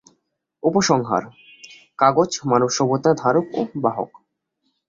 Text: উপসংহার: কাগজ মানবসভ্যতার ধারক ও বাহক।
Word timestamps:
উপসংহার: 0.63 1.23
কাগজ 1.99 2.31
মানবসভ্যতার 2.49 3.15
ধারক 3.15 3.45
ও 3.53 3.61
বাহক। 3.83 4.11